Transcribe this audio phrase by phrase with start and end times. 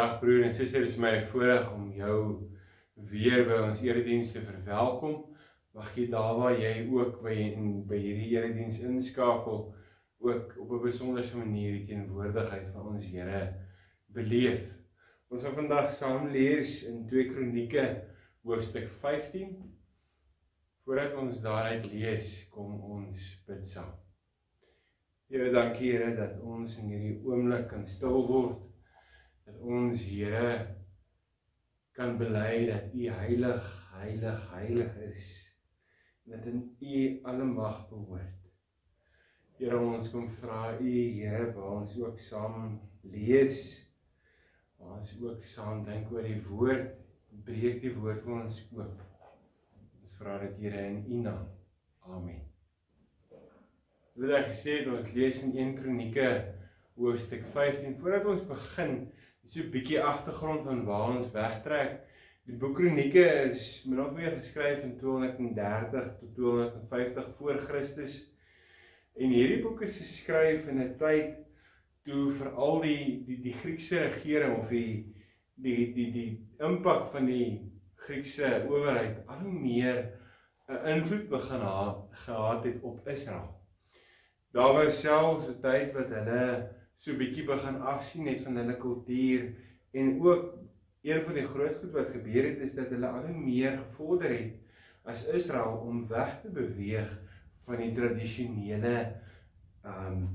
[0.00, 2.20] Dag broer en suster, dit is my voorreg om jou
[3.10, 5.18] weer by ons erediens te verwelkom.
[5.76, 9.58] Mag jy daar waar jy ook by in by hierdie erediens inskakel
[10.24, 13.42] ook op 'n besondere manier die teenwoordigheid van ons Here
[14.16, 14.62] beleef.
[15.28, 17.84] Ons gaan vandag saam lees in 2 Kronieke
[18.42, 19.52] hoofstuk 15.
[20.84, 23.92] Voordat ons daaruit lees, kom ons bid saam.
[25.28, 28.69] Here, dankie Here dat ons in hierdie oomblik kan stil word
[29.50, 30.66] dat ons Here
[31.92, 35.30] kan bely dat U heilig, heilig, heilig is
[36.24, 38.36] en dat in U alle mag behoort.
[39.58, 43.64] Here ons kom vra U Here waar ons ook saam lees,
[44.78, 46.94] waar ons ook saam dink oor die woord,
[47.46, 49.02] breek die woord vir ons oop.
[49.80, 51.50] Ons vra dit Here in U naam.
[52.06, 52.46] Amen.
[54.20, 56.30] Wil ek het ons lees in 1 Kronieke
[57.00, 58.98] hoofstuk 15 voordat ons begin
[59.50, 61.98] so 'n bietjie agtergrond van waar ons wegtrek.
[62.46, 68.20] Die boek Kronieke is min of meer geskryf in 230 tot 250 voor Christus.
[69.18, 71.34] En hierdie boek is geskryf in 'n tyd
[72.06, 75.14] toe veral die die die Griekse regering of die
[75.54, 77.72] die die die impak van die
[78.06, 80.04] Griekse owerheid al hoe meer
[80.68, 83.50] 'n invloed begin ha gehad het op Israel.
[84.52, 89.46] Daar was selfs 'n tyd wat hulle so bietjie begin afsien net van hulle kultuur
[89.96, 90.50] en ook
[91.08, 94.34] een van die groot goed wat gebeur het is dat hulle al hoe meer gevorder
[94.36, 97.08] het as Israel om weg te beweeg
[97.64, 98.94] van die tradisionele
[99.86, 100.28] um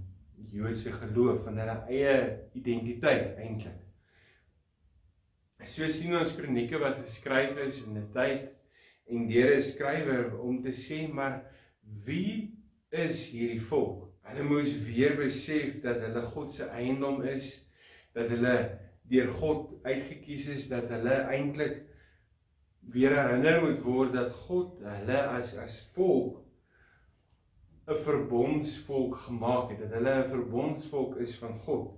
[0.52, 2.16] Joodse geloof van hulle eie
[2.60, 3.78] identiteit eintlik.
[5.66, 8.50] So sien ons kronieke wat geskryf is in 'n tyd
[9.08, 11.46] en deur 'n skrywer om te sê maar
[12.06, 12.58] wie
[12.90, 14.15] is hierdie volk?
[14.26, 17.52] Hulle moes weer besef dat hulle God se eiendom is,
[18.18, 18.56] dat hulle
[19.12, 21.84] deur God uitgekies is, dat hulle eintlik
[22.94, 26.42] weer herinner moet word dat God hulle as as volk
[27.86, 31.94] 'n verbondsvolk gemaak het, dat hulle 'n verbondsvolk is van God.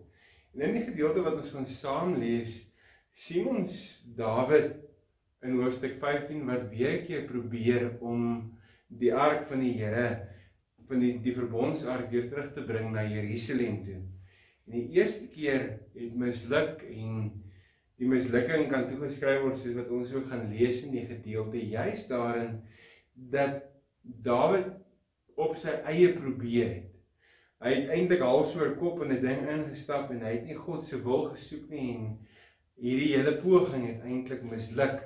[0.53, 2.57] En in die gedeelte wat ons gaan saam lees,
[3.13, 4.75] sien ons Dawid
[5.41, 8.51] in hoofstuk 15 wat weer 'n keer probeer om
[8.87, 10.27] die ark van die Here
[10.87, 13.99] van die die verbondsark weer terug te bring na Jerusalem toe.
[14.67, 17.29] En die eerste keer het misluk en
[17.97, 22.05] die mislukking kan toegeskryf word soos wat ons ook gaan lees in die gedeelte juis
[22.11, 22.59] daarin
[23.33, 23.63] dat
[24.23, 24.69] Dawid
[25.35, 26.91] op sy eie probeer het.
[27.63, 30.83] Hy het eintlik half 'n kop in 'n ding ingestap en hy het nie God
[30.83, 32.05] se wil gesoek nie en
[32.77, 35.01] hierdie hele poging het eintlik misluk.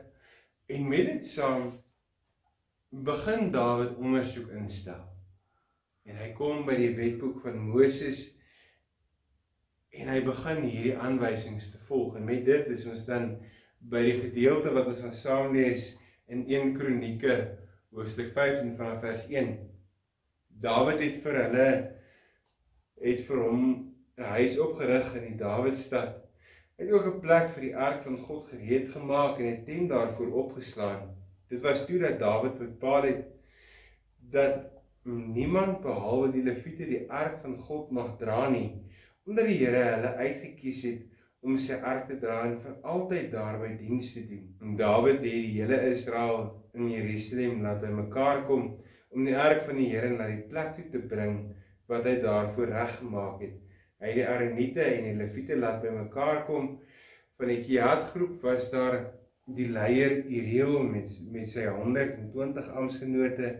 [0.67, 1.79] En met dit saam
[2.89, 5.10] begin Dawid ondersoek instel.
[6.09, 8.27] En hy kom by die wetboek van Moses
[9.91, 12.15] en hy begin hierdie aanwysings te volg.
[12.17, 13.33] En met dit is ons dan
[13.91, 15.91] by die gedeelte wat ons gaan saam lees
[16.31, 17.37] in 1 Kronieke
[17.91, 19.55] hoofstuk 15 vanaf vers 1.
[20.63, 21.69] Dawid het vir hulle
[23.01, 23.63] het vir hom
[24.17, 26.19] 'n huis opgerig in die Dawidstad.
[26.77, 29.89] Hy het ook 'n plek vir die ark van God gereed gemaak en 'n tent
[29.89, 31.09] daarvoor opgeslaan.
[31.49, 33.25] Dit was toe dat Dawid bepaal het
[34.31, 34.70] dat
[35.05, 38.69] niemand behalwe die leviete die ark van God mag dra nie
[39.29, 41.01] omdat die Here hulle uitgekies het
[41.45, 44.43] om sy ark te dra en vir altyd daarby diens te doen.
[44.61, 46.43] En Dawid het die hele Israel
[46.77, 48.67] in Jerusalem laat bymekaar kom
[49.11, 51.39] om die ark van die Here na die plek toe te bring
[51.91, 53.57] wat hy daarvoor reggemaak het.
[54.01, 56.69] Hy het die Aroniete en die Leviete laat bymekaar kom.
[57.37, 59.01] Van die Kiat groep was daar
[59.57, 63.51] die leier Uriel met met sy 120 amptgenote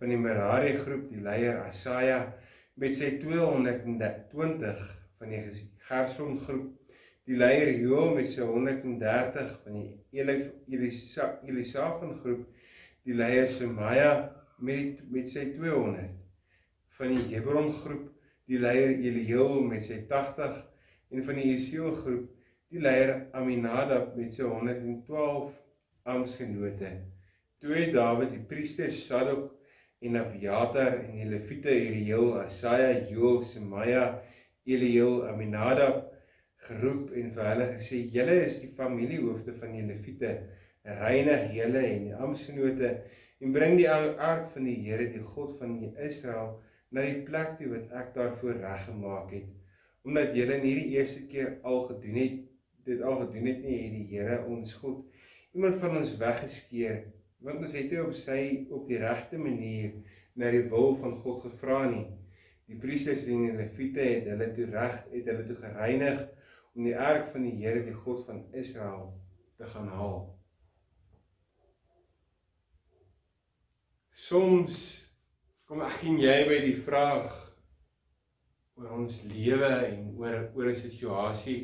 [0.00, 2.20] van die Merari groep, die leier Asaja
[2.80, 4.84] met sy 220
[5.20, 5.42] van die
[5.88, 6.70] Gerson groep,
[7.28, 10.22] die leier Joel met sy 130 van die
[10.72, 12.46] Elisa Elisafan groep,
[13.04, 14.14] die leier Semaia
[14.64, 16.16] met met sy 200
[16.96, 18.08] van die Hebron groep,
[18.48, 20.58] die leier Eliel met sy 80
[21.12, 22.26] en van die Isiel groep,
[22.72, 25.52] die leier Aminadab met sy 112
[26.08, 26.96] amptgenote.
[27.60, 29.50] Toe het Dawid die priester Sadok
[30.00, 34.04] en Abiatar en die Lewiete Uriel, Asaja, Joel, Semaia,
[34.64, 36.06] Eliel, Aminadab
[36.66, 40.32] geroep en vir hulle gesê: "Julle is die familiehoofde van die Lewiete.
[41.02, 42.90] Reinig julle en die amptgenote
[43.40, 45.76] en bring die ark van die Here, die God van
[46.08, 46.54] Israel,
[46.90, 49.48] na die plek toe wat ek daarvoor reggemaak het.
[50.08, 52.40] Omdat julle nie die eerste keer al gedoen het,
[52.88, 55.04] dit al gedoen het nie, het die Here ons God
[55.52, 57.00] iemand van ons weggeskeer
[57.44, 58.40] want ons het nie op sy
[58.70, 59.94] op die regte manier
[60.36, 62.06] na die wil van God gevra nie.
[62.70, 66.20] Die priesters en die leviete het hulle toe reg het hulle toe gereinig
[66.76, 69.08] om die ark van die Here, die God van Israel,
[69.58, 70.20] te gaan haal.
[74.14, 74.84] Soms
[75.66, 77.32] kom ek en jy by die vraag
[78.78, 81.60] oor ons lewe en oor oor 'n situasie.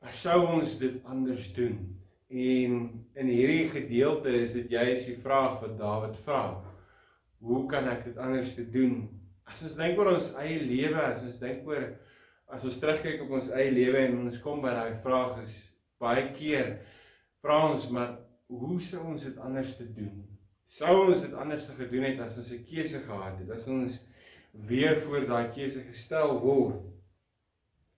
[0.00, 1.78] Maar sou ons dit anders doen?
[2.28, 6.42] En in hierdie gedeelte is dit juist die vraag wat Dawid vra.
[7.40, 9.06] Hoe kan ek dit anders te doen?
[9.48, 11.86] As ons dink oor ons eie lewe, as ons dink oor
[12.52, 15.56] as ons terugkyk op ons eie lewe en ons kom by daai vraag is
[16.00, 16.78] baie keer
[17.44, 18.14] vra ons maar
[18.48, 20.22] hoe sou ons dit anders te doen?
[20.72, 23.50] Sou ons dit anders te gedoen het as ons 'n keuse gehad het?
[23.56, 23.98] As ons
[24.68, 26.80] weer voor daai keuse gestel word?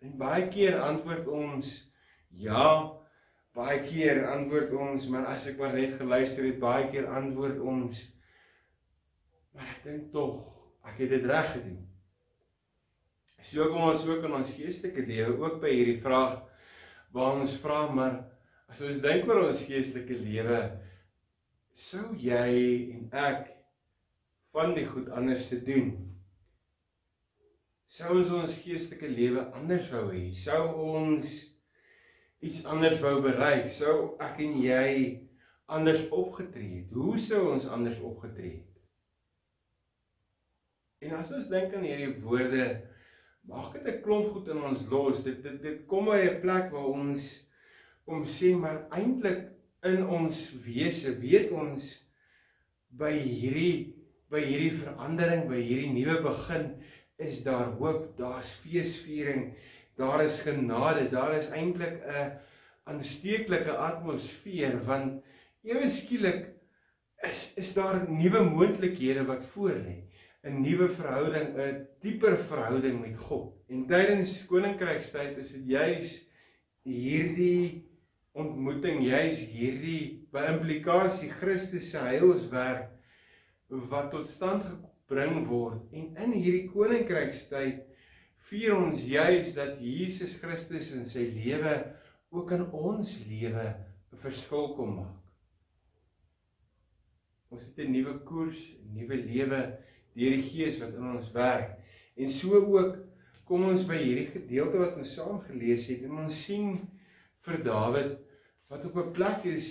[0.03, 1.71] En baie keer antwoord ons
[2.31, 3.00] ja,
[3.57, 8.05] baie keer antwoord ons maar as ek maar net geluister het, baie keer antwoord ons
[9.55, 10.45] maar ek dink tog
[10.87, 11.81] ek het dit reg gedoen.
[13.51, 16.39] So kom ons ook in ons geestelike lewe ook by hierdie vraag
[17.15, 18.21] waar ons vra maar
[18.71, 20.61] as ons dink oor ons geestelike lewe
[21.81, 22.53] sou jy
[22.95, 23.49] en ek
[24.55, 25.93] van die goed anders te doen?
[27.91, 30.29] Sou ons ons geestelike lewe anders wou hê?
[30.39, 30.63] Sou
[30.95, 31.41] ons
[32.41, 33.71] iets anders wou bereik?
[33.77, 34.89] Sou ek en jy
[35.71, 36.95] anders opgetree het?
[36.97, 38.67] Hoe sou ons anders opgetree het?
[41.01, 42.65] En as ons dink aan hierdie woorde,
[43.49, 45.23] maak dit 'n klomp goed in ons los.
[45.25, 47.31] Dit dit dit kom by 'n plek waar ons
[48.05, 49.49] om sê maar eintlik
[49.83, 51.97] in ons wese weet ons
[52.91, 53.97] by hierdie
[54.31, 56.69] by hierdie verandering, by hierdie nuwe begin
[57.19, 59.51] is daar hoop, daar's feesviering,
[59.97, 62.31] daar is genade, daar is eintlik 'n
[62.85, 65.23] aansteeklike atmosfeer want
[65.63, 66.49] ewe skielik
[67.31, 69.97] is is daar nuwe moontlikhede wat voorlê.
[70.43, 73.53] 'n nuwe verhouding, 'n dieper verhouding met God.
[73.69, 76.15] En tydens koninkrykstyd is dit juis
[76.89, 77.85] hierdie
[78.33, 82.89] ontmoeting, juis hierdie by implikasie Christus se heilswerk
[83.93, 85.85] wat tot stand gebring word.
[85.93, 87.85] En in hierdie koninkrykstyd
[88.51, 91.75] vier ons juis dat Jesus Christus in sy lewe
[92.35, 93.67] ook in ons lewe
[94.11, 95.21] 'n verskil kom maak.
[97.51, 99.61] Ons het 'n nuwe koers, 'n nuwe lewe
[100.15, 101.79] deur die Gees wat in ons werk.
[102.17, 102.99] En so ook
[103.47, 106.77] kom ons by hierdie gedeelte wat ons saam gelees het en ons sien
[107.47, 108.19] vir Dawid
[108.69, 109.71] wat op 'n plek is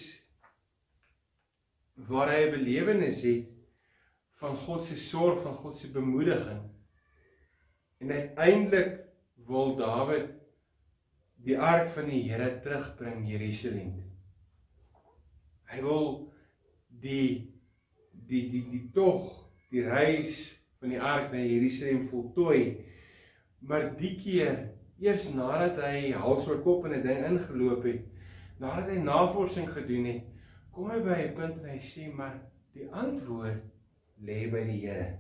[2.08, 3.48] waar hy 'n belewenis het
[4.40, 6.79] van God se sorg, van God se bemoediging.
[8.00, 9.00] En uiteindelik
[9.48, 10.30] wil Dawid
[11.44, 14.06] die ark van die Here terugbring Jerusalem toe.
[15.70, 16.08] Hy wil
[17.04, 17.52] die
[18.30, 19.28] die die die tog
[19.70, 20.40] die reis
[20.80, 22.86] van die ark na Jerusalem voltooi.
[23.60, 24.60] Maar die keer,
[25.04, 28.06] eers nadat hy hals oor kop in 'n ding ingeloop het,
[28.60, 30.24] nadat hy navorsing gedoen het,
[30.72, 32.40] kom hy by 'n punt en hy sê maar
[32.74, 33.64] die antwoord
[34.24, 35.18] lê by die Here.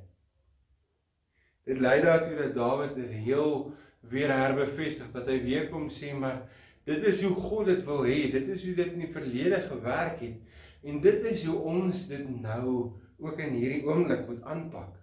[1.70, 3.74] Dit lei daartoe dat Dawid heel
[4.10, 6.48] weer herbevestig dat hy weer kom sê maar
[6.90, 10.24] dit is hoe God dit wil hê, dit is hoe dit in die verlede gewerk
[10.24, 14.96] het en dit is hoe ons dit nou ook in hierdie oomblik moet aanpak.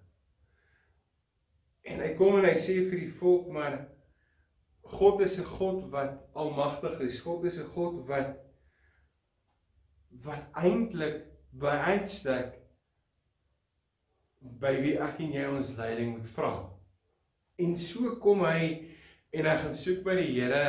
[1.86, 3.84] En hy kom en hy sê vir die volk maar
[4.96, 7.20] God is 'n God wat almagtig is.
[7.20, 8.36] God is 'n God wat
[10.24, 12.54] wat eintlik by uitstek
[14.40, 16.52] by wie ek en jy ons leiding moet vra.
[17.62, 18.60] En so kom hy
[19.36, 20.66] en hy gaan soek by die Here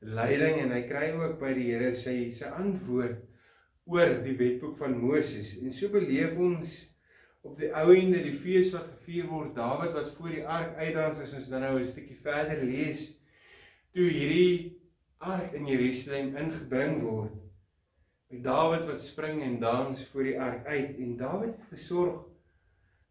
[0.00, 3.22] leiding en hy kry ook by die Here sy sy antwoord
[3.86, 5.54] oor die wetboek van Moses.
[5.62, 6.76] En so beleef ons
[7.46, 9.54] op die ou ende die fees wat gevier word.
[9.56, 13.12] Dawid wat voor die ark uitdans as ons dan nou 'n stukkie verder lees.
[13.94, 14.76] Toe hierdie
[15.18, 17.34] ark in Jerusalem ingebring word
[18.30, 20.96] met Dawid wat spring en dans voor die ark uit.
[20.98, 22.24] En Dawid het gesorg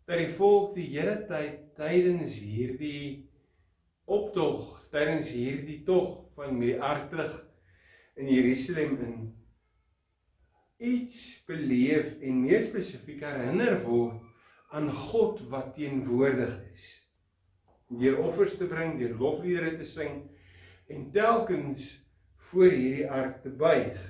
[0.05, 3.25] dat die volk die hele tyd tydens hierdie
[4.05, 7.39] optog tydens hierdie tog van die ark terug
[8.15, 9.17] in Jerusalem in
[10.77, 14.21] iets beleef en meer spesifiek herinner word
[14.75, 16.87] aan God wat teenwoordig is.
[17.87, 20.25] Deur offers te bring, deur lofliedere te sing
[20.91, 21.93] en telkens
[22.49, 24.01] voor hierdie ark te buig.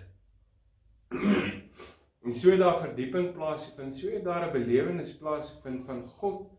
[2.26, 6.52] en so daar verdieping plaasvind, so daar 'n belewenis plaasvind van God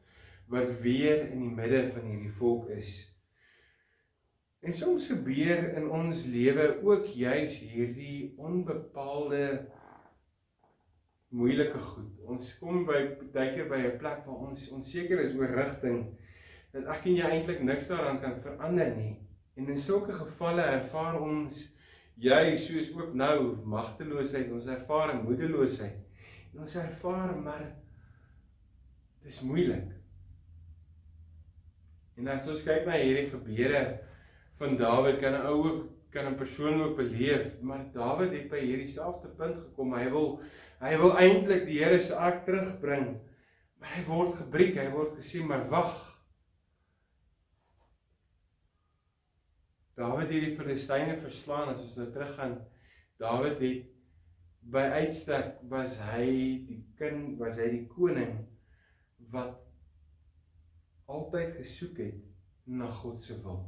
[0.48, 2.92] wat weer in die midde van hierdie volk is.
[4.60, 9.66] En soms gebeur in ons lewe ook juis hierdie onbepaalde
[11.28, 12.20] moeilike goed.
[12.26, 13.00] Ons kom by
[13.32, 16.16] keer by 'n plek waar ons onseker is oor rigting
[16.72, 19.16] dat ek en jy eintlik niks daaraan kan verander nie.
[19.56, 21.75] En in sulke gevalle ervaar ons
[22.16, 25.98] jy soos ook nou magteloosheid, ons ervaar moedeloosheid.
[26.54, 27.66] En ons ervaar maar
[29.26, 29.92] dis moeilik.
[32.16, 33.82] En as ons kyk na hierdie gebeure
[34.56, 38.60] van Dawid, kan 'n ou ook kan 'n persoon ook beleef, maar Dawid het by
[38.60, 39.92] hierdie selfde punt gekom.
[39.94, 40.40] Hy wil
[40.80, 43.20] hy wil eintlik die Here se ark terugbring,
[43.80, 46.15] maar hy word gebreek, hy word gesê maar wag.
[49.96, 52.58] Dawid het die Filistyne verslaan as ons nou teruggaan.
[53.22, 53.86] Dawid het
[54.74, 56.26] by uitstek was hy
[56.68, 58.34] die kind, was hy die koning
[59.32, 59.56] wat
[61.08, 62.20] altyd gesoek het
[62.66, 63.62] na God se wil.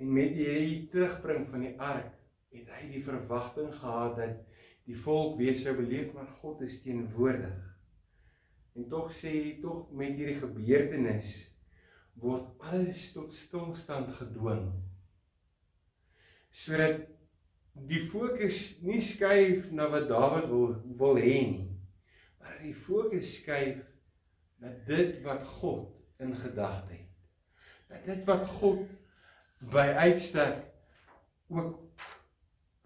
[0.00, 2.14] En met hierdie terugbring van die ark
[2.54, 4.38] het hy die verwagting gehad dat
[4.86, 7.58] die volk weer sou beleef maar God is teenwoordig.
[8.78, 11.49] En tog sê tog met hierdie gebeurtenis
[12.18, 14.66] word alles tot stilstand gedwing.
[16.50, 17.06] Sodat
[17.88, 21.70] die fokus nie skuif na wat Dawid wil wil hê nie
[22.40, 23.84] maar die fokus skuif
[24.60, 27.06] na dit wat God in gedagte het.
[27.88, 28.88] Na dit wat God
[29.72, 30.64] by uitstek
[31.52, 31.78] ook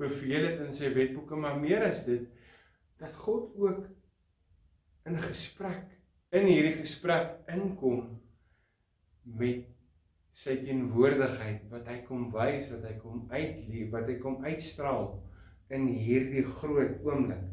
[0.00, 2.26] beveel het in sy wetboeke, maar meer as dit
[2.98, 3.86] dat God ook
[5.06, 5.90] in gesprek
[6.34, 8.06] in hierdie gesprek inkom
[9.24, 9.64] met
[10.34, 15.12] sy teenwoordigheid wat hy kom wys, wat hy kom uitleef, wat hy kom uitstraal
[15.74, 17.50] in hierdie groot oomblik.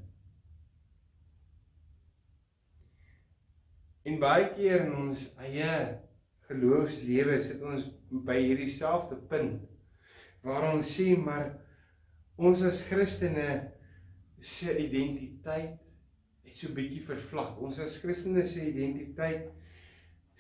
[4.09, 5.73] En baie keer in ons eie
[6.49, 7.85] geloofslewe sit ons
[8.25, 9.61] by hierdie selfde punt
[10.41, 11.51] waar ons sê maar
[12.41, 13.47] ons as Christene
[14.41, 15.77] se identiteit
[16.41, 17.59] het so bietjie vervlak.
[17.61, 19.51] Ons as Christene se identiteit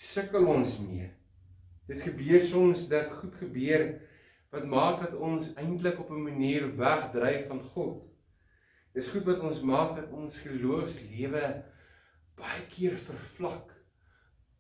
[0.01, 1.11] sukkel ons mee.
[1.91, 3.83] Dit gebeur soms dat goed gebeur
[4.51, 8.07] wat maak dat ons eintlik op 'n manier wegdryf van God.
[8.95, 11.63] Dis goed wat ons maak dat ons geloofslewe
[12.39, 13.75] baie keer vervlak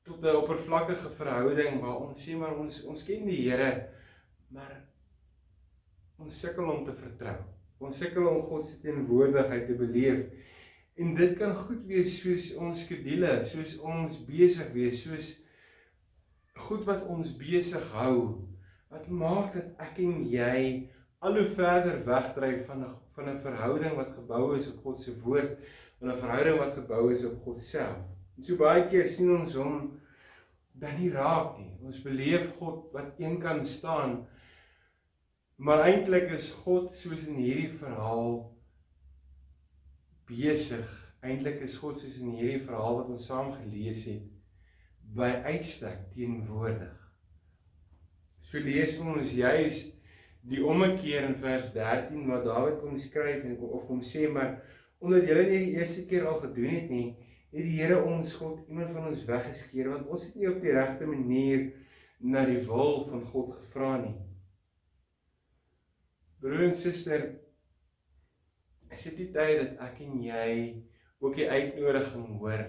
[0.03, 3.87] tot 'n oppervlakkige verhouding waar ons sê maar ons ons ken die Here
[4.49, 4.75] maar
[6.17, 7.37] ons sukkel om te vertrou.
[7.79, 10.25] Ons sukkel om God se teenwoordigheid te beleef.
[10.95, 15.31] En dit kan goed wees soos ons skedule, soos ons besig wees, soos
[16.55, 18.15] goed wat ons besig hou.
[18.91, 20.89] Wat maak dat ek en jy
[21.23, 25.19] al hoe verder wegdryf van 'n van 'n verhouding wat gebou is op God se
[25.21, 25.57] woord
[26.01, 27.97] en 'n verhouding wat gebou is op God self.
[28.37, 29.99] En so baie keer sien ons hom
[30.73, 31.77] dan nie raak nie.
[31.83, 34.27] Ons beleef God wat een kan staan.
[35.55, 38.51] Maar eintlik is God soos in hierdie verhaal
[40.25, 40.87] besig.
[41.21, 44.30] Eintlik is God soos in hierdie verhaal wat ons saam gelees het
[45.15, 46.93] by uitstek teenwoordig.
[48.47, 49.83] So lees ons juis
[50.47, 54.57] die ommekeer in vers 13 waar Dawid kom skryf en of kom sê maar
[55.01, 57.05] omdat julle nie die eerste keer al gedoen het nie,
[57.51, 60.75] het die Here ons God iemand van ons weggeskeer want ons het nie op die
[60.75, 61.69] regte manier
[62.21, 64.17] na die wil van God gevra nie.
[66.41, 67.25] Broer en suster,
[68.91, 70.51] is dit die tyd dat ek en jy
[71.21, 72.63] ook die uitnodiging hoor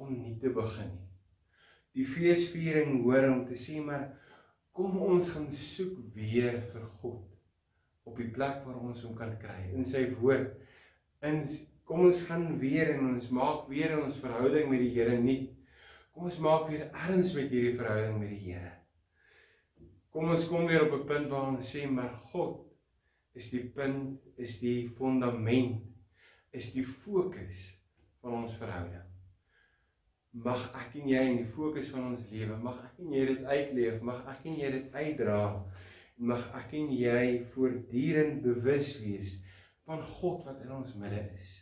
[0.00, 1.03] om nie te begin nie.
[1.94, 4.08] Die feesviering hoor om te sê maar
[4.74, 7.22] kom ons gaan soek weer vir God
[8.04, 10.50] op die plek waar ons hom kan kry in sy woord
[11.24, 11.44] in
[11.88, 15.50] kom ons gaan weer en ons maak weer ons verhouding met die Here nuut.
[16.14, 18.72] Kom ons maak weer erns met hierdie verhouding met die Here.
[20.14, 22.62] Kom ons kom weer op 'n punt waar ons sê maar God
[23.34, 25.82] is die punt, is die fondament,
[26.52, 27.66] is die fokus
[28.22, 29.13] van ons verhouding.
[30.34, 33.44] Mag ek en jy in die fokus van ons lewe, mag ek en jy dit
[33.46, 35.42] uitleef, mag ek en jy dit uitdra.
[36.30, 37.22] Mag ek en jy
[37.54, 39.36] voortdurend bewus wees
[39.86, 41.54] van God wat in ons midde is.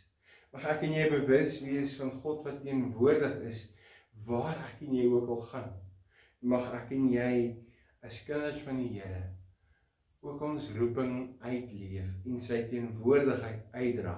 [0.53, 3.63] Mag ek en jy bewus wees van God wat teenwoordig is
[4.25, 5.71] waar ek en jy ook al gaan.
[6.41, 7.31] Mag ek en jy
[8.05, 9.23] as kinders van die Here
[10.23, 14.15] ook ons roeping uitleef en sy teenwoordigheid uitdra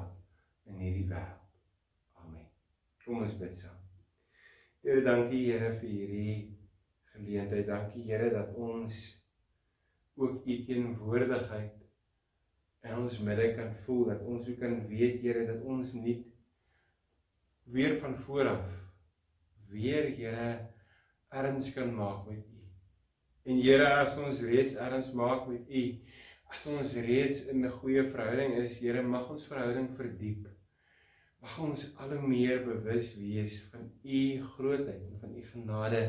[0.70, 1.50] in hierdie wêreld.
[2.22, 2.46] Amen.
[3.06, 3.85] Kom ons bid saam.
[4.86, 6.34] Here, dankie Here vir hierdie
[7.16, 7.66] geleentheid.
[7.66, 9.00] Dankie Here dat ons
[10.16, 11.80] ook u teenwoordigheid
[12.86, 16.20] in ons midde kan voel dat ons ook kan weet Here dat ons nie
[17.74, 18.68] weer van voor af
[19.74, 20.52] weer Here
[21.34, 22.62] erns kan maak met U.
[23.50, 25.84] En Here as ons reeds erns maak met U,
[26.54, 30.46] as ons reeds in 'n goeie verhouding is, Here mag ons verhouding verdiep.
[31.46, 34.22] Mag ons al hoe meer bewus wees van U
[34.56, 36.00] grootheid en van U genade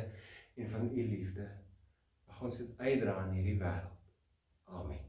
[0.57, 1.49] en van u liefde.
[2.26, 4.00] Mag ons dit uitdra in hierdie wêreld.
[4.64, 5.02] Amen.